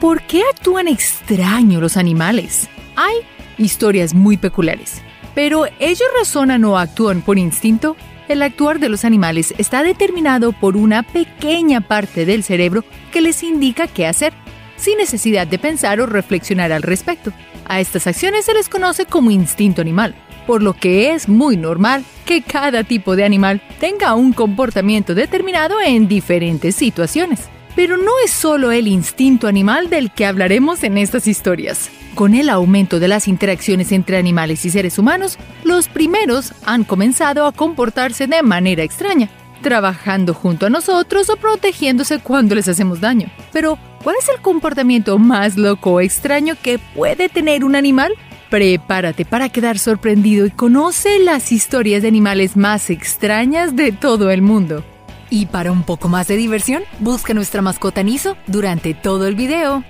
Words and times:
¿Por 0.00 0.22
qué 0.22 0.42
actúan 0.54 0.86
extraño 0.86 1.80
los 1.80 1.96
animales? 1.96 2.68
Hay 2.94 3.16
historias 3.58 4.14
muy 4.14 4.36
peculiares, 4.36 5.02
pero 5.34 5.64
ellos 5.80 6.08
razonan 6.16 6.64
o 6.64 6.78
actúan 6.78 7.20
por 7.20 7.36
instinto. 7.36 7.96
El 8.28 8.42
actuar 8.42 8.78
de 8.78 8.90
los 8.90 9.04
animales 9.04 9.52
está 9.58 9.82
determinado 9.82 10.52
por 10.52 10.76
una 10.76 11.02
pequeña 11.02 11.80
parte 11.80 12.26
del 12.26 12.44
cerebro 12.44 12.84
que 13.10 13.20
les 13.20 13.42
indica 13.42 13.88
qué 13.88 14.06
hacer, 14.06 14.32
sin 14.76 14.98
necesidad 14.98 15.48
de 15.48 15.58
pensar 15.58 16.00
o 16.00 16.06
reflexionar 16.06 16.70
al 16.70 16.82
respecto. 16.82 17.32
A 17.66 17.80
estas 17.80 18.06
acciones 18.06 18.44
se 18.44 18.54
les 18.54 18.68
conoce 18.68 19.04
como 19.04 19.32
instinto 19.32 19.82
animal, 19.82 20.14
por 20.46 20.62
lo 20.62 20.74
que 20.74 21.12
es 21.12 21.28
muy 21.28 21.56
normal 21.56 22.04
que 22.24 22.42
cada 22.42 22.84
tipo 22.84 23.16
de 23.16 23.24
animal 23.24 23.60
tenga 23.80 24.14
un 24.14 24.32
comportamiento 24.32 25.16
determinado 25.16 25.80
en 25.80 26.06
diferentes 26.06 26.76
situaciones. 26.76 27.48
Pero 27.78 27.96
no 27.96 28.10
es 28.24 28.32
solo 28.32 28.72
el 28.72 28.88
instinto 28.88 29.46
animal 29.46 29.88
del 29.88 30.10
que 30.10 30.26
hablaremos 30.26 30.82
en 30.82 30.98
estas 30.98 31.28
historias. 31.28 31.88
Con 32.16 32.34
el 32.34 32.50
aumento 32.50 32.98
de 32.98 33.06
las 33.06 33.28
interacciones 33.28 33.92
entre 33.92 34.16
animales 34.16 34.64
y 34.64 34.70
seres 34.70 34.98
humanos, 34.98 35.38
los 35.62 35.88
primeros 35.88 36.54
han 36.66 36.82
comenzado 36.82 37.46
a 37.46 37.52
comportarse 37.52 38.26
de 38.26 38.42
manera 38.42 38.82
extraña, 38.82 39.30
trabajando 39.62 40.34
junto 40.34 40.66
a 40.66 40.70
nosotros 40.70 41.30
o 41.30 41.36
protegiéndose 41.36 42.18
cuando 42.18 42.56
les 42.56 42.66
hacemos 42.66 43.00
daño. 43.00 43.30
Pero, 43.52 43.78
¿cuál 44.02 44.16
es 44.20 44.28
el 44.28 44.42
comportamiento 44.42 45.16
más 45.20 45.56
loco 45.56 45.92
o 45.92 46.00
extraño 46.00 46.56
que 46.60 46.80
puede 46.96 47.28
tener 47.28 47.62
un 47.62 47.76
animal? 47.76 48.12
Prepárate 48.50 49.24
para 49.24 49.50
quedar 49.50 49.78
sorprendido 49.78 50.46
y 50.46 50.50
conoce 50.50 51.20
las 51.20 51.52
historias 51.52 52.02
de 52.02 52.08
animales 52.08 52.56
más 52.56 52.90
extrañas 52.90 53.76
de 53.76 53.92
todo 53.92 54.32
el 54.32 54.42
mundo. 54.42 54.82
Y 55.30 55.46
para 55.46 55.72
un 55.72 55.82
poco 55.82 56.08
más 56.08 56.28
de 56.28 56.36
diversión, 56.36 56.82
busca 57.00 57.34
nuestra 57.34 57.62
mascota 57.62 58.02
Niso 58.02 58.36
durante 58.46 58.94
todo 58.94 59.26
el 59.26 59.34
video. 59.34 59.84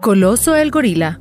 Coloso 0.00 0.56
el 0.56 0.70
gorila. 0.70 1.20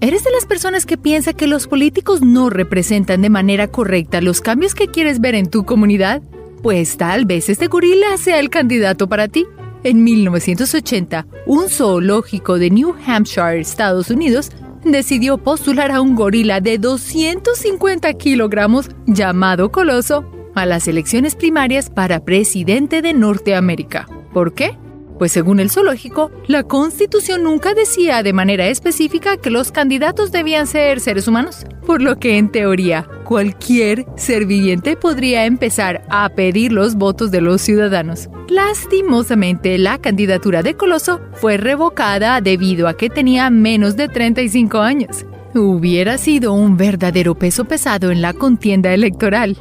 ¿Eres 0.00 0.24
de 0.24 0.30
las 0.30 0.44
personas 0.44 0.84
que 0.84 0.98
piensa 0.98 1.32
que 1.32 1.46
los 1.46 1.66
políticos 1.66 2.20
no 2.20 2.50
representan 2.50 3.22
de 3.22 3.30
manera 3.30 3.68
correcta 3.68 4.20
los 4.20 4.42
cambios 4.42 4.74
que 4.74 4.88
quieres 4.88 5.20
ver 5.20 5.34
en 5.34 5.48
tu 5.48 5.64
comunidad? 5.64 6.20
Pues 6.62 6.98
tal 6.98 7.24
vez 7.24 7.48
este 7.48 7.68
gorila 7.68 8.18
sea 8.18 8.38
el 8.38 8.50
candidato 8.50 9.08
para 9.08 9.28
ti. 9.28 9.46
En 9.84 10.04
1980, 10.04 11.26
un 11.46 11.70
zoológico 11.70 12.58
de 12.58 12.70
New 12.70 12.94
Hampshire, 13.06 13.60
Estados 13.60 14.10
Unidos, 14.10 14.50
decidió 14.84 15.38
postular 15.38 15.90
a 15.90 16.02
un 16.02 16.14
gorila 16.14 16.60
de 16.60 16.78
250 16.78 18.12
kilogramos 18.14 18.90
llamado 19.06 19.70
Coloso 19.70 20.35
a 20.56 20.66
las 20.66 20.88
elecciones 20.88 21.36
primarias 21.36 21.90
para 21.90 22.24
presidente 22.24 23.02
de 23.02 23.14
Norteamérica. 23.14 24.08
¿Por 24.32 24.54
qué? 24.54 24.76
Pues 25.18 25.32
según 25.32 25.60
el 25.60 25.70
zoológico, 25.70 26.30
la 26.46 26.64
constitución 26.64 27.42
nunca 27.42 27.72
decía 27.72 28.22
de 28.22 28.32
manera 28.32 28.66
específica 28.66 29.36
que 29.38 29.50
los 29.50 29.72
candidatos 29.72 30.30
debían 30.32 30.66
ser 30.66 31.00
seres 31.00 31.26
humanos, 31.26 31.64
por 31.86 32.02
lo 32.02 32.18
que 32.18 32.36
en 32.36 32.50
teoría 32.50 33.08
cualquier 33.24 34.06
ser 34.16 34.44
viviente 34.44 34.96
podría 34.96 35.46
empezar 35.46 36.04
a 36.10 36.28
pedir 36.30 36.72
los 36.72 36.96
votos 36.96 37.30
de 37.30 37.40
los 37.40 37.62
ciudadanos. 37.62 38.28
Lastimosamente, 38.48 39.78
la 39.78 39.98
candidatura 39.98 40.62
de 40.62 40.74
Coloso 40.74 41.20
fue 41.32 41.56
revocada 41.56 42.40
debido 42.40 42.86
a 42.86 42.96
que 42.96 43.08
tenía 43.08 43.48
menos 43.50 43.96
de 43.96 44.08
35 44.08 44.78
años. 44.78 45.24
Hubiera 45.54 46.18
sido 46.18 46.52
un 46.52 46.76
verdadero 46.76 47.34
peso 47.34 47.64
pesado 47.64 48.10
en 48.10 48.20
la 48.20 48.34
contienda 48.34 48.92
electoral. 48.92 49.56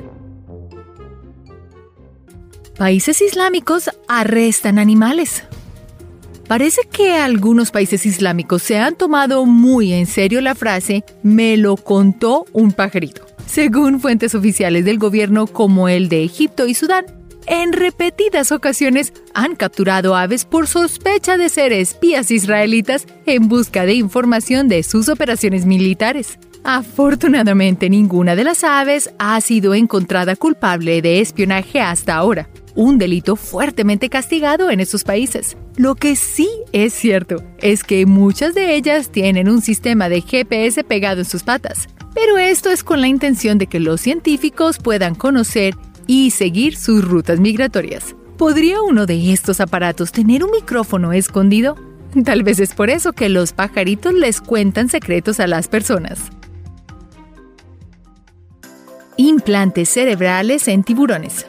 Países 2.78 3.22
islámicos 3.22 3.90
arrestan 4.10 4.80
animales. 4.80 5.46
Parece 6.46 6.82
que 6.92 7.14
algunos 7.14 7.72
países 7.72 8.06
islámicos 8.06 8.64
se 8.64 8.78
han 8.78 8.96
tomado 8.96 9.46
muy 9.46 9.94
en 9.94 10.06
serio 10.06 10.42
la 10.42 10.56
frase 10.56 11.06
me 11.24 11.56
lo 11.56 11.78
contó 11.78 12.46
un 12.52 12.74
pajarito. 12.74 13.26
Según 13.48 14.02
fuentes 14.02 14.36
oficiales 14.36 14.84
del 14.84 15.00
gobierno 15.00 15.48
como 15.48 15.88
el 15.88 16.10
de 16.10 16.26
Egipto 16.26 16.68
y 16.68 16.74
Sudán, 16.74 17.06
en 17.48 17.72
repetidas 17.72 18.52
ocasiones 18.52 19.14
han 19.34 19.56
capturado 19.56 20.14
aves 20.14 20.44
por 20.44 20.68
sospecha 20.68 21.38
de 21.38 21.48
ser 21.48 21.72
espías 21.72 22.30
israelitas 22.30 23.08
en 23.26 23.48
busca 23.48 23.86
de 23.86 23.94
información 23.94 24.68
de 24.68 24.84
sus 24.84 25.08
operaciones 25.08 25.66
militares. 25.66 26.40
Afortunadamente 26.66 27.90
ninguna 27.90 28.36
de 28.36 28.44
las 28.44 28.66
aves 28.66 29.12
ha 29.18 29.40
sido 29.40 29.74
encontrada 29.74 30.36
culpable 30.36 31.02
de 31.02 31.22
espionaje 31.22 31.80
hasta 31.80 32.16
ahora 32.16 32.50
un 32.76 32.98
delito 32.98 33.36
fuertemente 33.36 34.10
castigado 34.10 34.70
en 34.70 34.80
esos 34.80 35.04
países. 35.04 35.58
Lo 35.78 35.96
que 35.96 36.16
sí 36.16 36.50
es 36.72 36.94
cierto 36.94 37.44
es 37.60 37.84
que 37.84 38.06
muchas 38.06 38.54
de 38.54 38.76
ellas 38.76 39.10
tienen 39.10 39.50
un 39.50 39.62
sistema 39.62 40.10
de 40.10 40.22
GPS 40.22 40.84
pegado 40.84 41.22
en 41.22 41.26
sus 41.26 41.44
patas, 41.44 41.88
pero 42.14 42.38
esto 42.38 42.70
es 42.70 42.84
con 42.84 43.02
la 43.02 43.08
intención 43.08 43.58
de 43.58 43.68
que 43.68 43.80
los 43.80 44.02
científicos 44.02 44.78
puedan 44.78 45.16
conocer 45.16 45.76
y 46.08 46.32
seguir 46.32 46.76
sus 46.76 47.04
rutas 47.04 47.40
migratorias. 47.40 48.16
¿Podría 48.38 48.82
uno 48.82 49.06
de 49.06 49.32
estos 49.32 49.62
aparatos 49.62 50.12
tener 50.12 50.44
un 50.44 50.52
micrófono 50.52 51.14
escondido? 51.14 51.78
Tal 52.24 52.44
vez 52.44 52.60
es 52.60 52.74
por 52.74 52.90
eso 52.90 53.14
que 53.14 53.30
los 53.30 53.54
pajaritos 53.54 54.14
les 54.14 54.42
cuentan 54.42 54.90
secretos 54.90 55.40
a 55.40 55.48
las 55.48 55.68
personas. 55.68 56.20
Implantes 59.18 59.90
cerebrales 59.90 60.68
en 60.68 60.84
tiburones. 60.84 61.46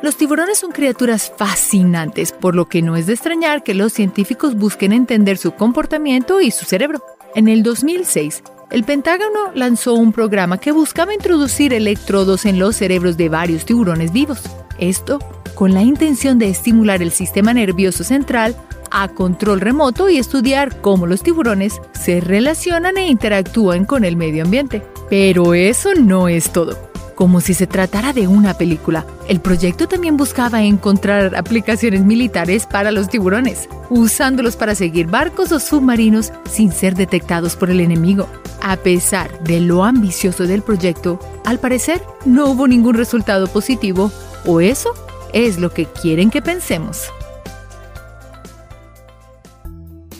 Los 0.00 0.16
tiburones 0.16 0.58
son 0.58 0.70
criaturas 0.70 1.32
fascinantes, 1.36 2.30
por 2.30 2.54
lo 2.54 2.68
que 2.68 2.82
no 2.82 2.94
es 2.94 3.06
de 3.06 3.14
extrañar 3.14 3.64
que 3.64 3.74
los 3.74 3.92
científicos 3.92 4.54
busquen 4.54 4.92
entender 4.92 5.38
su 5.38 5.52
comportamiento 5.52 6.40
y 6.40 6.52
su 6.52 6.64
cerebro. 6.64 7.02
En 7.34 7.48
el 7.48 7.64
2006, 7.64 8.44
el 8.70 8.84
Pentágono 8.84 9.50
lanzó 9.54 9.94
un 9.94 10.12
programa 10.12 10.58
que 10.58 10.70
buscaba 10.70 11.14
introducir 11.14 11.74
electrodos 11.74 12.46
en 12.46 12.60
los 12.60 12.76
cerebros 12.76 13.16
de 13.16 13.28
varios 13.28 13.64
tiburones 13.64 14.12
vivos. 14.12 14.42
Esto 14.78 15.18
con 15.56 15.74
la 15.74 15.82
intención 15.82 16.38
de 16.38 16.48
estimular 16.48 17.02
el 17.02 17.10
sistema 17.10 17.52
nervioso 17.52 18.04
central 18.04 18.54
a 18.92 19.08
control 19.08 19.60
remoto 19.60 20.08
y 20.08 20.18
estudiar 20.18 20.80
cómo 20.80 21.08
los 21.08 21.24
tiburones 21.24 21.80
se 21.92 22.20
relacionan 22.20 22.98
e 22.98 23.08
interactúan 23.08 23.84
con 23.84 24.04
el 24.04 24.16
medio 24.16 24.44
ambiente. 24.44 24.80
Pero 25.10 25.54
eso 25.54 25.94
no 25.96 26.28
es 26.28 26.52
todo 26.52 26.87
como 27.18 27.40
si 27.40 27.52
se 27.52 27.66
tratara 27.66 28.12
de 28.12 28.28
una 28.28 28.54
película. 28.54 29.04
El 29.26 29.40
proyecto 29.40 29.88
también 29.88 30.16
buscaba 30.16 30.62
encontrar 30.62 31.34
aplicaciones 31.34 32.04
militares 32.04 32.64
para 32.64 32.92
los 32.92 33.08
tiburones, 33.08 33.68
usándolos 33.90 34.54
para 34.54 34.76
seguir 34.76 35.08
barcos 35.08 35.50
o 35.50 35.58
submarinos 35.58 36.32
sin 36.48 36.70
ser 36.70 36.94
detectados 36.94 37.56
por 37.56 37.70
el 37.70 37.80
enemigo. 37.80 38.28
A 38.62 38.76
pesar 38.76 39.42
de 39.42 39.58
lo 39.58 39.82
ambicioso 39.82 40.44
del 40.44 40.62
proyecto, 40.62 41.18
al 41.44 41.58
parecer 41.58 42.00
no 42.24 42.50
hubo 42.50 42.68
ningún 42.68 42.94
resultado 42.94 43.48
positivo, 43.48 44.12
o 44.46 44.60
eso 44.60 44.94
es 45.32 45.58
lo 45.58 45.70
que 45.70 45.86
quieren 45.86 46.30
que 46.30 46.40
pensemos. 46.40 47.08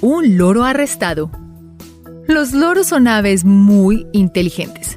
Un 0.01 0.37
loro 0.37 0.65
arrestado. 0.65 1.31
Los 2.27 2.55
loros 2.55 2.89
son 2.89 3.07
aves 3.07 3.45
muy 3.45 4.09
inteligentes 4.13 4.88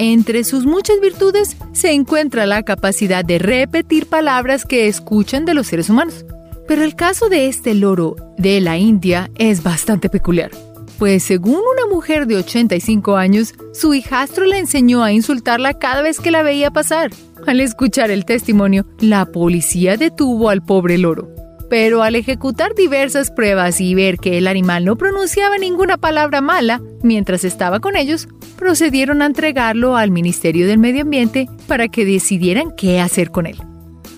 entre 0.00 0.44
sus 0.44 0.64
muchas 0.64 0.98
virtudes 0.98 1.58
se 1.72 1.92
encuentra 1.92 2.46
la 2.46 2.62
capacidad 2.62 3.22
de 3.22 3.38
repetir 3.38 4.06
palabras 4.06 4.64
que 4.64 4.86
escuchan 4.88 5.44
de 5.44 5.52
los 5.52 5.66
seres 5.66 5.90
humanos. 5.90 6.24
Pero 6.66 6.84
el 6.84 6.94
caso 6.94 7.28
de 7.28 7.48
este 7.48 7.74
loro 7.74 8.16
de 8.38 8.62
la 8.62 8.78
India 8.78 9.30
es 9.36 9.62
bastante 9.62 10.08
peculiar, 10.08 10.52
pues 10.98 11.22
según 11.24 11.56
una 11.56 11.86
mujer 11.94 12.26
de 12.26 12.36
85 12.36 13.16
años, 13.16 13.54
su 13.74 13.92
hijastro 13.92 14.46
le 14.46 14.58
enseñó 14.58 15.04
a 15.04 15.12
insultarla 15.12 15.74
cada 15.74 16.00
vez 16.00 16.18
que 16.18 16.30
la 16.30 16.42
veía 16.42 16.70
pasar. 16.70 17.10
Al 17.46 17.60
escuchar 17.60 18.10
el 18.10 18.24
testimonio, 18.24 18.86
la 19.00 19.26
policía 19.26 19.98
detuvo 19.98 20.48
al 20.48 20.62
pobre 20.62 20.96
loro 20.96 21.39
pero 21.70 22.02
al 22.02 22.16
ejecutar 22.16 22.74
diversas 22.74 23.30
pruebas 23.30 23.80
y 23.80 23.94
ver 23.94 24.18
que 24.18 24.36
el 24.36 24.48
animal 24.48 24.84
no 24.84 24.96
pronunciaba 24.96 25.56
ninguna 25.56 25.96
palabra 25.96 26.40
mala 26.40 26.82
mientras 27.04 27.44
estaba 27.44 27.78
con 27.78 27.96
ellos, 27.96 28.28
procedieron 28.56 29.22
a 29.22 29.26
entregarlo 29.26 29.96
al 29.96 30.10
Ministerio 30.10 30.66
del 30.66 30.78
Medio 30.78 31.02
Ambiente 31.02 31.48
para 31.68 31.86
que 31.86 32.04
decidieran 32.04 32.72
qué 32.76 33.00
hacer 33.00 33.30
con 33.30 33.46
él. 33.46 33.56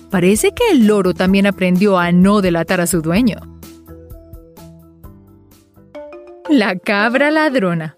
Parece 0.09 0.51
que 0.51 0.71
el 0.71 0.87
loro 0.87 1.13
también 1.13 1.45
aprendió 1.45 1.99
a 1.99 2.11
no 2.11 2.41
delatar 2.41 2.81
a 2.81 2.87
su 2.87 3.03
dueño. 3.03 3.37
La 6.49 6.75
cabra 6.75 7.29
ladrona. 7.29 7.97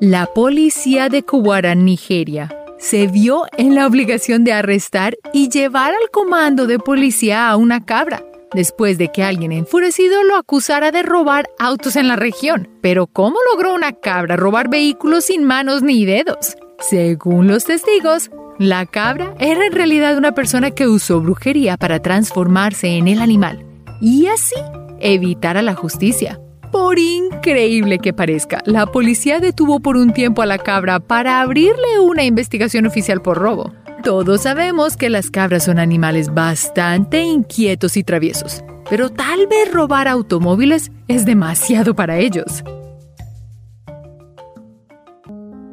La 0.00 0.26
policía 0.26 1.10
de 1.10 1.22
Kuwara, 1.22 1.74
Nigeria, 1.74 2.56
se 2.78 3.06
vio 3.06 3.44
en 3.58 3.74
la 3.74 3.86
obligación 3.86 4.44
de 4.44 4.54
arrestar 4.54 5.16
y 5.34 5.50
llevar 5.50 5.92
al 5.92 6.10
comando 6.10 6.66
de 6.66 6.78
policía 6.78 7.50
a 7.50 7.56
una 7.56 7.84
cabra 7.84 8.24
después 8.52 8.98
de 8.98 9.08
que 9.08 9.22
alguien 9.22 9.52
enfurecido 9.52 10.22
lo 10.22 10.36
acusara 10.36 10.92
de 10.92 11.02
robar 11.02 11.48
autos 11.58 11.96
en 11.96 12.08
la 12.08 12.16
región. 12.16 12.68
Pero 12.80 13.06
¿cómo 13.06 13.36
logró 13.52 13.74
una 13.74 13.92
cabra 13.92 14.36
robar 14.36 14.68
vehículos 14.68 15.26
sin 15.26 15.44
manos 15.44 15.82
ni 15.82 16.04
dedos? 16.04 16.56
Según 16.78 17.48
los 17.48 17.64
testigos, 17.64 18.30
la 18.58 18.86
cabra 18.86 19.34
era 19.38 19.66
en 19.66 19.72
realidad 19.72 20.16
una 20.16 20.32
persona 20.32 20.70
que 20.70 20.86
usó 20.88 21.20
brujería 21.20 21.76
para 21.76 22.00
transformarse 22.00 22.96
en 22.96 23.08
el 23.08 23.20
animal. 23.20 23.64
Y 24.00 24.26
así 24.26 24.56
evitar 25.00 25.56
a 25.56 25.62
la 25.62 25.74
justicia. 25.74 26.40
Por 26.72 26.98
increíble 26.98 27.98
que 27.98 28.12
parezca, 28.12 28.62
la 28.66 28.86
policía 28.86 29.40
detuvo 29.40 29.80
por 29.80 29.96
un 29.96 30.12
tiempo 30.12 30.42
a 30.42 30.46
la 30.46 30.58
cabra 30.58 31.00
para 31.00 31.40
abrirle 31.40 32.00
una 32.00 32.24
investigación 32.24 32.86
oficial 32.86 33.22
por 33.22 33.38
robo. 33.38 33.72
Todos 34.06 34.42
sabemos 34.42 34.96
que 34.96 35.10
las 35.10 35.32
cabras 35.32 35.64
son 35.64 35.80
animales 35.80 36.32
bastante 36.32 37.22
inquietos 37.22 37.96
y 37.96 38.04
traviesos, 38.04 38.62
pero 38.88 39.10
tal 39.10 39.48
vez 39.48 39.72
robar 39.72 40.06
automóviles 40.06 40.92
es 41.08 41.26
demasiado 41.26 41.96
para 41.96 42.16
ellos. 42.16 42.62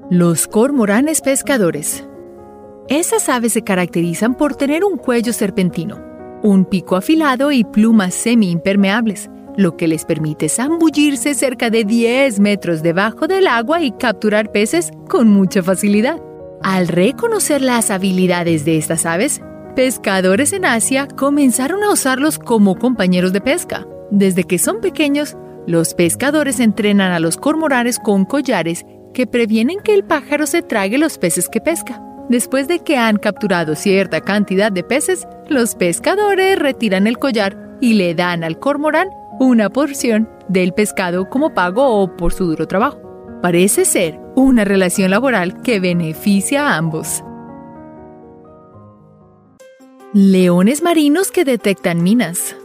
Los 0.10 0.48
cormoranes 0.48 1.22
pescadores. 1.22 2.08
Esas 2.88 3.30
aves 3.30 3.54
se 3.54 3.64
caracterizan 3.64 4.34
por 4.34 4.56
tener 4.56 4.84
un 4.84 4.98
cuello 4.98 5.32
serpentino, 5.32 6.02
un 6.42 6.66
pico 6.66 6.96
afilado 6.96 7.52
y 7.52 7.64
plumas 7.64 8.16
semi-impermeables, 8.16 9.30
lo 9.58 9.78
que 9.78 9.88
les 9.88 10.06
permite 10.06 10.50
zambullirse 10.50 11.36
cerca 11.36 11.70
de 11.70 11.84
10 11.84 12.40
metros 12.40 12.82
debajo 12.82 13.28
del 13.28 13.46
agua 13.46 13.84
y 13.84 13.92
capturar 13.92 14.52
peces 14.52 14.90
con 15.08 15.28
mucha 15.28 15.62
facilidad. 15.62 16.20
Al 16.63 16.88
reconocer 16.88 17.62
las 17.62 17.92
habilidades 17.92 18.63
de 18.63 18.77
estas 18.77 19.06
aves, 19.06 19.42
pescadores 19.75 20.54
en 20.54 20.63
Asia 20.63 21.10
comenzaron 21.10 21.83
a 21.83 21.92
usarlos 21.92 22.39
como 22.39 22.77
compañeros 22.77 23.33
de 23.33 23.42
pesca. 23.42 23.86
Desde 24.12 24.45
que 24.45 24.57
son 24.57 24.80
pequeños, 24.80 25.36
los 25.68 25.94
pescadores 25.94 26.62
entrenan 26.62 27.12
a 27.12 27.19
los 27.19 27.36
cormoranes 27.36 28.00
con 28.00 28.24
collares 28.24 28.86
que 29.13 29.27
previenen 29.27 29.81
que 29.81 29.94
el 29.94 30.06
pájaro 30.06 30.48
se 30.48 30.62
trague 30.62 30.98
los 30.98 31.18
peces 31.18 31.50
que 31.50 31.60
pesca. 31.60 32.01
Después 32.30 32.69
de 32.69 32.80
que 32.80 32.95
han 32.95 33.18
capturado 33.18 33.75
cierta 33.75 34.21
cantidad 34.21 34.71
de 34.71 34.83
peces, 34.83 35.27
los 35.50 35.75
pescadores 35.75 36.57
retiran 36.57 37.07
el 37.07 37.18
collar 37.18 37.57
y 37.81 37.95
le 37.95 38.15
dan 38.15 38.45
al 38.45 38.57
cormorán 38.57 39.10
una 39.38 39.69
porción 39.69 40.30
del 40.48 40.74
pescado 40.74 41.30
como 41.30 41.54
pago 41.54 42.01
o 42.01 42.15
por 42.15 42.31
su 42.31 42.45
duro 42.45 42.68
trabajo. 42.68 43.03
Parece 43.44 43.84
ser 43.84 44.22
una 44.38 44.63
relación 44.63 45.12
laboral 45.12 45.62
que 45.63 45.81
beneficia 45.81 46.66
a 46.66 46.78
ambos. 46.78 47.22
Leones 50.13 50.81
marinos 50.81 51.30
que 51.30 51.44
detectan 51.44 52.04
minas. 52.04 52.56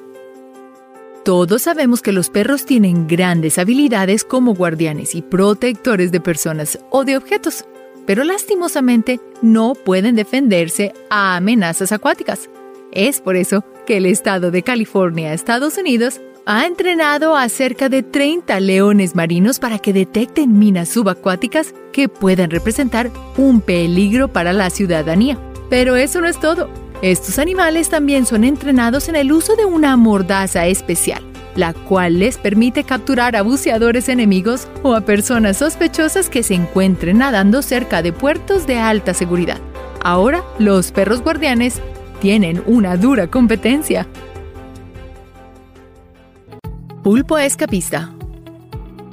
Todos 1.24 1.62
sabemos 1.62 2.00
que 2.00 2.12
los 2.12 2.30
perros 2.30 2.64
tienen 2.64 3.08
grandes 3.08 3.58
habilidades 3.58 4.22
como 4.22 4.54
guardianes 4.54 5.16
y 5.16 5.22
protectores 5.22 6.12
de 6.12 6.20
personas 6.20 6.78
o 6.90 7.04
de 7.04 7.16
objetos, 7.16 7.64
pero 8.06 8.22
lastimosamente 8.22 9.18
no 9.42 9.74
pueden 9.74 10.14
defenderse 10.14 10.92
a 11.10 11.34
amenazas 11.34 11.90
acuáticas. 11.90 12.48
Es 12.92 13.20
por 13.20 13.34
eso 13.34 13.64
que 13.84 13.96
el 13.96 14.06
estado 14.06 14.52
de 14.52 14.62
California, 14.62 15.32
Estados 15.32 15.76
Unidos, 15.76 16.20
ha 16.50 16.64
entrenado 16.64 17.36
a 17.36 17.46
cerca 17.50 17.90
de 17.90 18.02
30 18.02 18.58
leones 18.60 19.14
marinos 19.14 19.58
para 19.58 19.78
que 19.78 19.92
detecten 19.92 20.58
minas 20.58 20.88
subacuáticas 20.88 21.74
que 21.92 22.08
puedan 22.08 22.48
representar 22.48 23.10
un 23.36 23.60
peligro 23.60 24.28
para 24.28 24.54
la 24.54 24.70
ciudadanía. 24.70 25.38
Pero 25.68 25.96
eso 25.96 26.22
no 26.22 26.26
es 26.26 26.40
todo. 26.40 26.70
Estos 27.02 27.38
animales 27.38 27.90
también 27.90 28.24
son 28.24 28.44
entrenados 28.44 29.10
en 29.10 29.16
el 29.16 29.30
uso 29.30 29.56
de 29.56 29.66
una 29.66 29.94
mordaza 29.98 30.66
especial, 30.66 31.22
la 31.54 31.74
cual 31.74 32.18
les 32.18 32.38
permite 32.38 32.82
capturar 32.82 33.36
a 33.36 33.42
buceadores 33.42 34.08
enemigos 34.08 34.68
o 34.82 34.94
a 34.94 35.02
personas 35.02 35.58
sospechosas 35.58 36.30
que 36.30 36.42
se 36.42 36.54
encuentren 36.54 37.18
nadando 37.18 37.60
cerca 37.60 38.00
de 38.00 38.14
puertos 38.14 38.66
de 38.66 38.78
alta 38.78 39.12
seguridad. 39.12 39.58
Ahora, 40.00 40.42
los 40.58 40.92
perros 40.92 41.20
guardianes 41.20 41.82
tienen 42.20 42.62
una 42.64 42.96
dura 42.96 43.26
competencia. 43.26 44.06
Pulpo 47.08 47.38
escapista. 47.38 48.12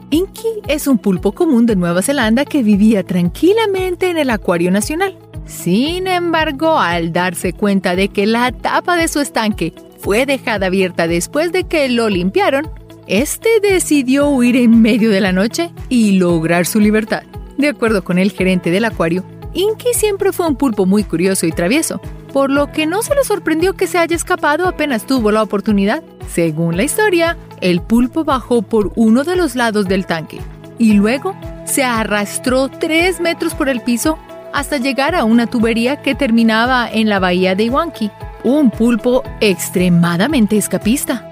Inky 0.09 0.49
es 0.67 0.85
un 0.85 0.97
pulpo 0.97 1.31
común 1.31 1.65
de 1.65 1.77
Nueva 1.77 2.01
Zelanda 2.01 2.43
que 2.43 2.61
vivía 2.61 3.03
tranquilamente 3.03 4.09
en 4.09 4.17
el 4.17 4.31
Acuario 4.31 4.69
Nacional. 4.69 5.17
Sin 5.45 6.05
embargo, 6.07 6.77
al 6.77 7.13
darse 7.13 7.53
cuenta 7.53 7.95
de 7.95 8.09
que 8.09 8.25
la 8.25 8.51
tapa 8.51 8.97
de 8.97 9.07
su 9.07 9.21
estanque 9.21 9.73
fue 9.97 10.25
dejada 10.25 10.65
abierta 10.65 11.07
después 11.07 11.53
de 11.53 11.63
que 11.63 11.87
lo 11.87 12.09
limpiaron, 12.09 12.69
este 13.07 13.61
decidió 13.61 14.27
huir 14.27 14.57
en 14.57 14.81
medio 14.81 15.09
de 15.09 15.21
la 15.21 15.31
noche 15.31 15.71
y 15.87 16.19
lograr 16.19 16.65
su 16.65 16.81
libertad. 16.81 17.23
De 17.57 17.69
acuerdo 17.69 18.03
con 18.03 18.19
el 18.19 18.33
gerente 18.33 18.71
del 18.71 18.83
acuario, 18.83 19.23
Inky 19.53 19.93
siempre 19.93 20.33
fue 20.33 20.49
un 20.49 20.57
pulpo 20.57 20.85
muy 20.85 21.05
curioso 21.05 21.45
y 21.45 21.53
travieso, 21.53 22.01
por 22.35 22.51
lo 22.51 22.69
que 22.69 22.85
no 22.85 23.01
se 23.01 23.15
le 23.15 23.23
sorprendió 23.23 23.77
que 23.77 23.87
se 23.87 23.97
haya 23.97 24.13
escapado 24.13 24.67
apenas 24.67 25.07
tuvo 25.07 25.31
la 25.31 25.41
oportunidad. 25.41 26.03
Según 26.27 26.75
la 26.75 26.83
historia, 26.83 27.37
el 27.61 27.81
pulpo 27.81 28.25
bajó 28.25 28.61
por 28.61 28.91
uno 28.97 29.23
de 29.23 29.37
los 29.37 29.55
lados 29.55 29.87
del 29.87 30.05
tanque 30.05 30.41
y 30.77 30.95
luego 30.95 31.33
se 31.63 31.85
arrastró 31.85 32.67
tres 32.67 33.21
metros 33.21 33.53
por 33.53 33.69
el 33.69 33.79
piso 33.79 34.19
hasta 34.51 34.75
llegar 34.75 35.15
a 35.15 35.23
una 35.23 35.47
tubería 35.47 36.01
que 36.01 36.13
terminaba 36.13 36.89
en 36.91 37.07
la 37.07 37.19
bahía 37.19 37.55
de 37.55 37.63
Iwanki. 37.63 38.11
Un 38.43 38.69
pulpo 38.69 39.23
extremadamente 39.39 40.57
escapista. 40.57 41.31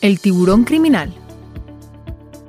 El 0.00 0.18
tiburón 0.18 0.64
criminal. 0.64 1.21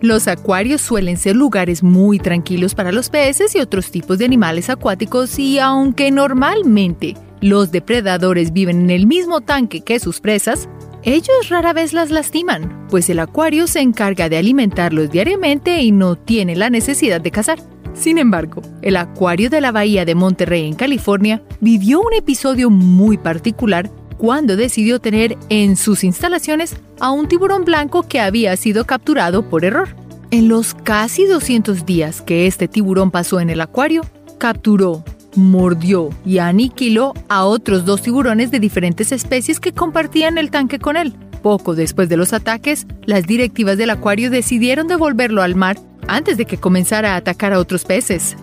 Los 0.03 0.27
acuarios 0.27 0.81
suelen 0.81 1.15
ser 1.15 1.37
lugares 1.37 1.81
muy 1.81 2.19
tranquilos 2.19 2.75
para 2.75 2.91
los 2.91 3.09
peces 3.09 3.55
y 3.55 3.59
otros 3.59 3.89
tipos 3.89 4.17
de 4.17 4.25
animales 4.25 4.69
acuáticos 4.69 5.39
y 5.39 5.59
aunque 5.59 6.11
normalmente 6.11 7.15
los 7.39 7.71
depredadores 7.71 8.51
viven 8.51 8.81
en 8.81 8.89
el 8.89 9.07
mismo 9.07 9.39
tanque 9.39 9.79
que 9.79 10.01
sus 10.01 10.19
presas, 10.19 10.67
ellos 11.03 11.47
rara 11.47 11.71
vez 11.71 11.93
las 11.93 12.11
lastiman, 12.11 12.85
pues 12.89 13.09
el 13.09 13.19
acuario 13.19 13.65
se 13.65 13.79
encarga 13.79 14.27
de 14.27 14.35
alimentarlos 14.35 15.09
diariamente 15.09 15.81
y 15.81 15.93
no 15.93 16.17
tiene 16.17 16.57
la 16.57 16.69
necesidad 16.69 17.21
de 17.21 17.31
cazar. 17.31 17.59
Sin 17.93 18.17
embargo, 18.17 18.61
el 18.81 18.97
acuario 18.97 19.49
de 19.49 19.61
la 19.61 19.71
bahía 19.71 20.03
de 20.03 20.15
Monterrey 20.15 20.67
en 20.67 20.75
California 20.75 21.41
vivió 21.61 22.01
un 22.01 22.13
episodio 22.13 22.69
muy 22.69 23.17
particular 23.17 23.89
cuando 24.23 24.55
decidió 24.55 24.99
tener 24.99 25.37
en 25.49 25.75
sus 25.75 26.05
instalaciones 26.05 26.77
a 27.01 27.11
un 27.11 27.27
tiburón 27.27 27.65
blanco 27.65 28.03
que 28.03 28.21
había 28.21 28.55
sido 28.55 28.85
capturado 28.85 29.49
por 29.49 29.65
error. 29.65 29.89
En 30.31 30.47
los 30.47 30.73
casi 30.73 31.25
200 31.25 31.85
días 31.85 32.21
que 32.21 32.47
este 32.47 32.69
tiburón 32.69 33.11
pasó 33.11 33.41
en 33.41 33.49
el 33.49 33.59
acuario, 33.59 34.05
capturó, 34.37 35.03
mordió 35.35 36.09
y 36.25 36.37
aniquiló 36.37 37.13
a 37.27 37.43
otros 37.43 37.83
dos 37.83 38.01
tiburones 38.01 38.49
de 38.49 38.61
diferentes 38.61 39.11
especies 39.11 39.59
que 39.59 39.73
compartían 39.73 40.37
el 40.37 40.51
tanque 40.51 40.79
con 40.79 40.95
él. 40.95 41.13
Poco 41.41 41.75
después 41.75 42.07
de 42.07 42.15
los 42.15 42.31
ataques, 42.31 42.87
las 43.05 43.27
directivas 43.27 43.77
del 43.77 43.89
acuario 43.89 44.29
decidieron 44.29 44.87
devolverlo 44.87 45.41
al 45.41 45.55
mar 45.55 45.77
antes 46.07 46.37
de 46.37 46.45
que 46.45 46.55
comenzara 46.55 47.15
a 47.15 47.17
atacar 47.17 47.51
a 47.51 47.59
otros 47.59 47.83
peces. 47.83 48.37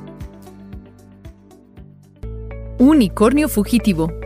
Unicornio 2.77 3.49
fugitivo 3.49 4.20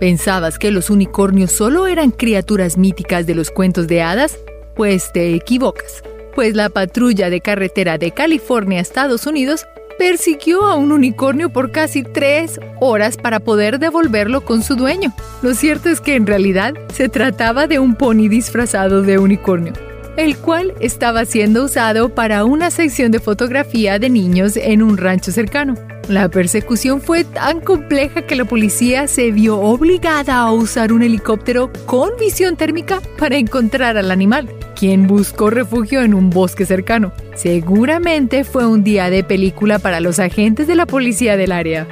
¿Pensabas 0.00 0.60
que 0.60 0.70
los 0.70 0.90
unicornios 0.90 1.50
solo 1.50 1.88
eran 1.88 2.12
criaturas 2.12 2.78
míticas 2.78 3.26
de 3.26 3.34
los 3.34 3.50
cuentos 3.50 3.88
de 3.88 4.00
hadas? 4.00 4.38
Pues 4.76 5.12
te 5.12 5.34
equivocas, 5.34 6.04
pues 6.36 6.54
la 6.54 6.68
patrulla 6.68 7.30
de 7.30 7.40
carretera 7.40 7.98
de 7.98 8.12
California, 8.12 8.80
Estados 8.80 9.26
Unidos, 9.26 9.66
persiguió 9.98 10.66
a 10.66 10.76
un 10.76 10.92
unicornio 10.92 11.50
por 11.50 11.72
casi 11.72 12.04
tres 12.04 12.60
horas 12.78 13.16
para 13.16 13.40
poder 13.40 13.80
devolverlo 13.80 14.44
con 14.44 14.62
su 14.62 14.76
dueño. 14.76 15.12
Lo 15.42 15.52
cierto 15.54 15.88
es 15.88 16.00
que 16.00 16.14
en 16.14 16.28
realidad 16.28 16.74
se 16.94 17.08
trataba 17.08 17.66
de 17.66 17.80
un 17.80 17.96
pony 17.96 18.28
disfrazado 18.28 19.02
de 19.02 19.18
unicornio, 19.18 19.72
el 20.16 20.36
cual 20.36 20.74
estaba 20.78 21.24
siendo 21.24 21.64
usado 21.64 22.14
para 22.14 22.44
una 22.44 22.70
sección 22.70 23.10
de 23.10 23.18
fotografía 23.18 23.98
de 23.98 24.10
niños 24.10 24.56
en 24.56 24.84
un 24.84 24.96
rancho 24.96 25.32
cercano. 25.32 25.74
La 26.08 26.30
persecución 26.30 27.02
fue 27.02 27.24
tan 27.24 27.60
compleja 27.60 28.22
que 28.22 28.34
la 28.34 28.46
policía 28.46 29.06
se 29.08 29.30
vio 29.30 29.60
obligada 29.60 30.38
a 30.38 30.50
usar 30.50 30.90
un 30.90 31.02
helicóptero 31.02 31.70
con 31.84 32.16
visión 32.18 32.56
térmica 32.56 33.02
para 33.18 33.36
encontrar 33.36 33.98
al 33.98 34.10
animal, 34.10 34.48
quien 34.74 35.06
buscó 35.06 35.50
refugio 35.50 36.00
en 36.00 36.14
un 36.14 36.30
bosque 36.30 36.64
cercano. 36.64 37.12
Seguramente 37.34 38.44
fue 38.44 38.66
un 38.66 38.84
día 38.84 39.10
de 39.10 39.22
película 39.22 39.78
para 39.78 40.00
los 40.00 40.18
agentes 40.18 40.66
de 40.66 40.76
la 40.76 40.86
policía 40.86 41.36
del 41.36 41.52
área. 41.52 41.86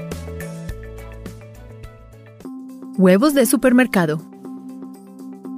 Huevos 2.96 3.34
de 3.34 3.44
supermercado. 3.44 4.22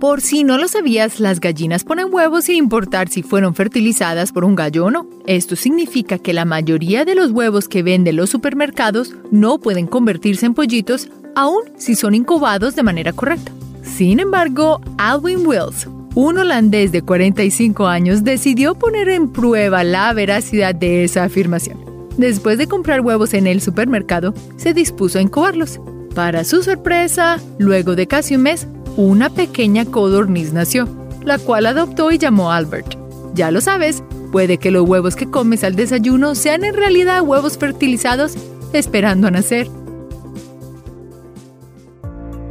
Por 0.00 0.20
si 0.20 0.44
no 0.44 0.58
lo 0.58 0.68
sabías, 0.68 1.18
las 1.18 1.40
gallinas 1.40 1.82
ponen 1.82 2.06
huevos 2.12 2.44
sin 2.44 2.54
importar 2.54 3.08
si 3.08 3.24
fueron 3.24 3.56
fertilizadas 3.56 4.30
por 4.30 4.44
un 4.44 4.54
gallo 4.54 4.84
o 4.84 4.90
no. 4.92 5.08
Esto 5.26 5.56
significa 5.56 6.18
que 6.18 6.32
la 6.32 6.44
mayoría 6.44 7.04
de 7.04 7.16
los 7.16 7.32
huevos 7.32 7.66
que 7.66 7.82
venden 7.82 8.14
los 8.14 8.30
supermercados 8.30 9.16
no 9.32 9.58
pueden 9.58 9.88
convertirse 9.88 10.46
en 10.46 10.54
pollitos 10.54 11.08
aun 11.34 11.62
si 11.76 11.96
son 11.96 12.14
incubados 12.14 12.76
de 12.76 12.84
manera 12.84 13.12
correcta. 13.12 13.50
Sin 13.82 14.20
embargo, 14.20 14.80
Alwyn 14.98 15.44
Wills, 15.44 15.88
un 16.14 16.38
holandés 16.38 16.92
de 16.92 17.02
45 17.02 17.88
años, 17.88 18.22
decidió 18.22 18.76
poner 18.76 19.08
en 19.08 19.32
prueba 19.32 19.82
la 19.82 20.12
veracidad 20.12 20.76
de 20.76 21.02
esa 21.02 21.24
afirmación. 21.24 21.76
Después 22.16 22.56
de 22.56 22.68
comprar 22.68 23.00
huevos 23.00 23.34
en 23.34 23.48
el 23.48 23.60
supermercado, 23.60 24.32
se 24.58 24.74
dispuso 24.74 25.18
a 25.18 25.22
incubarlos. 25.22 25.80
Para 26.14 26.44
su 26.44 26.62
sorpresa, 26.62 27.40
luego 27.58 27.96
de 27.96 28.06
casi 28.06 28.36
un 28.36 28.42
mes, 28.42 28.66
una 28.98 29.30
pequeña 29.30 29.84
codorniz 29.84 30.52
nació, 30.52 30.88
la 31.22 31.38
cual 31.38 31.66
adoptó 31.66 32.10
y 32.10 32.18
llamó 32.18 32.50
Albert. 32.50 32.96
Ya 33.32 33.52
lo 33.52 33.60
sabes, 33.60 34.02
puede 34.32 34.58
que 34.58 34.72
los 34.72 34.88
huevos 34.88 35.14
que 35.14 35.30
comes 35.30 35.62
al 35.62 35.76
desayuno 35.76 36.34
sean 36.34 36.64
en 36.64 36.74
realidad 36.74 37.22
huevos 37.22 37.56
fertilizados 37.58 38.34
esperando 38.72 39.28
a 39.28 39.30
nacer. 39.30 39.68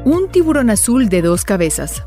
Un 0.06 0.30
tiburón 0.32 0.70
azul 0.70 1.10
de 1.10 1.22
dos 1.22 1.44
cabezas. 1.44 2.04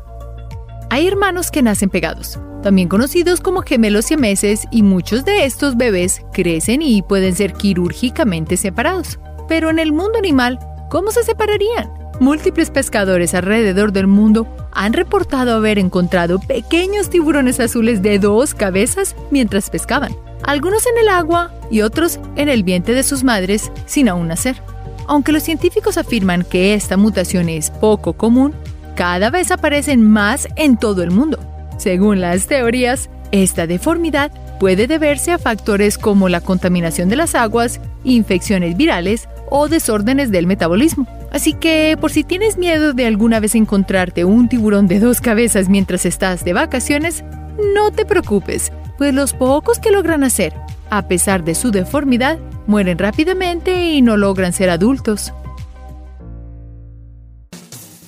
Hay 0.89 1.07
hermanos 1.07 1.51
que 1.51 1.61
nacen 1.61 1.91
pegados, 1.91 2.39
también 2.63 2.87
conocidos 2.87 3.41
como 3.41 3.61
gemelos 3.61 4.05
siameses, 4.05 4.65
y 4.71 4.81
muchos 4.81 5.23
de 5.23 5.45
estos 5.45 5.77
bebés 5.77 6.21
crecen 6.33 6.81
y 6.81 7.03
pueden 7.03 7.35
ser 7.35 7.53
quirúrgicamente 7.53 8.57
separados. 8.57 9.19
Pero 9.47 9.69
en 9.69 9.77
el 9.77 9.93
mundo 9.93 10.17
animal, 10.17 10.57
¿cómo 10.89 11.11
se 11.11 11.23
separarían? 11.23 12.00
Múltiples 12.21 12.69
pescadores 12.69 13.33
alrededor 13.33 13.91
del 13.91 14.05
mundo 14.05 14.45
han 14.71 14.93
reportado 14.93 15.55
haber 15.55 15.79
encontrado 15.79 16.37
pequeños 16.39 17.09
tiburones 17.09 17.59
azules 17.59 18.03
de 18.03 18.19
dos 18.19 18.53
cabezas 18.53 19.15
mientras 19.31 19.71
pescaban, 19.71 20.15
algunos 20.43 20.85
en 20.85 20.99
el 20.99 21.09
agua 21.09 21.51
y 21.71 21.81
otros 21.81 22.19
en 22.35 22.47
el 22.47 22.61
vientre 22.61 22.93
de 22.93 23.01
sus 23.01 23.23
madres 23.23 23.71
sin 23.87 24.07
aún 24.07 24.27
nacer. 24.27 24.61
Aunque 25.07 25.31
los 25.31 25.41
científicos 25.41 25.97
afirman 25.97 26.43
que 26.43 26.75
esta 26.75 26.95
mutación 26.95 27.49
es 27.49 27.71
poco 27.71 28.13
común, 28.13 28.53
cada 28.95 29.31
vez 29.31 29.49
aparecen 29.49 30.07
más 30.07 30.47
en 30.57 30.77
todo 30.77 31.01
el 31.01 31.09
mundo. 31.09 31.39
Según 31.79 32.21
las 32.21 32.45
teorías, 32.45 33.09
esta 33.31 33.65
deformidad 33.65 34.31
puede 34.61 34.85
deberse 34.85 35.31
a 35.31 35.39
factores 35.39 35.97
como 35.97 36.29
la 36.29 36.39
contaminación 36.39 37.09
de 37.09 37.15
las 37.15 37.33
aguas, 37.33 37.81
infecciones 38.03 38.77
virales 38.77 39.27
o 39.49 39.67
desórdenes 39.67 40.29
del 40.29 40.45
metabolismo. 40.45 41.07
Así 41.31 41.53
que, 41.53 41.97
por 41.99 42.11
si 42.11 42.23
tienes 42.23 42.59
miedo 42.59 42.93
de 42.93 43.07
alguna 43.07 43.39
vez 43.39 43.55
encontrarte 43.55 44.23
un 44.23 44.49
tiburón 44.49 44.85
de 44.85 44.99
dos 44.99 45.19
cabezas 45.19 45.67
mientras 45.67 46.05
estás 46.05 46.45
de 46.45 46.53
vacaciones, 46.53 47.23
no 47.73 47.89
te 47.89 48.05
preocupes, 48.05 48.71
pues 48.99 49.15
los 49.15 49.33
pocos 49.33 49.79
que 49.79 49.89
logran 49.89 50.23
hacer, 50.23 50.53
a 50.91 51.07
pesar 51.07 51.43
de 51.43 51.55
su 51.55 51.71
deformidad, 51.71 52.37
mueren 52.67 52.99
rápidamente 52.99 53.93
y 53.93 54.03
no 54.03 54.15
logran 54.15 54.53
ser 54.53 54.69
adultos. 54.69 55.33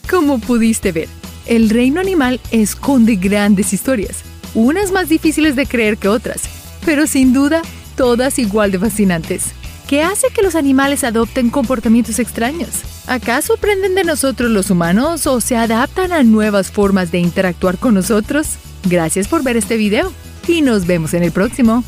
Como 0.07 0.37
pudiste 0.37 0.91
ver, 0.91 1.07
el 1.47 1.71
reino 1.71 1.99
animal 1.99 2.39
esconde 2.51 3.15
grandes 3.15 3.73
historias, 3.73 4.23
unas 4.55 4.91
más 4.91 5.09
difíciles 5.09 5.55
de 5.55 5.65
creer 5.65 5.97
que 5.97 6.07
otras, 6.07 6.41
pero 6.85 7.07
sin 7.07 7.33
duda 7.33 7.61
todas 7.95 8.39
igual 8.39 8.71
de 8.71 8.79
fascinantes. 8.79 9.53
¿Qué 9.87 10.01
hace 10.01 10.27
que 10.29 10.41
los 10.41 10.55
animales 10.55 11.03
adopten 11.03 11.49
comportamientos 11.49 12.19
extraños? 12.19 12.69
¿Acaso 13.05 13.53
aprenden 13.53 13.95
de 13.95 14.03
nosotros 14.03 14.49
los 14.49 14.69
humanos 14.69 15.27
o 15.27 15.41
se 15.41 15.57
adaptan 15.57 16.11
a 16.13 16.23
nuevas 16.23 16.71
formas 16.71 17.11
de 17.11 17.19
interactuar 17.19 17.77
con 17.77 17.93
nosotros? 17.93 18.57
Gracias 18.85 19.27
por 19.27 19.43
ver 19.43 19.57
este 19.57 19.77
video 19.77 20.11
y 20.47 20.61
nos 20.61 20.87
vemos 20.87 21.13
en 21.13 21.23
el 21.23 21.31
próximo. 21.31 21.83